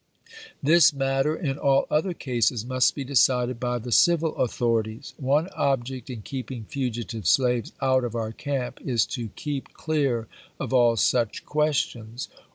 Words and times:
This 0.63 0.91
matter 0.93 1.35
in 1.35 1.59
all 1.59 1.85
other 1.91 2.15
cases 2.15 2.65
must 2.65 2.95
be 2.95 3.03
decided 3.03 3.59
by 3.59 3.77
the 3.77 3.91
civil 3.91 4.35
authorities. 4.37 5.13
One 5.17 5.47
ob 5.55 5.85
ject 5.85 6.09
in 6.09 6.23
keeping 6.23 6.63
fugitive 6.65 7.27
slaves 7.27 7.71
out 7.83 8.03
of 8.03 8.15
our 8.15 8.31
camp 8.31 8.79
is 8.83 9.05
to 9.13 9.27
keep 9.35 9.73
clear 9.73 10.27
of 10.59 10.73
all 10.73 10.95
siich 10.95 11.45
questions. 11.45 12.29